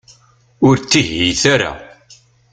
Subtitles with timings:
[0.67, 1.71] Ur ttihiyet ara.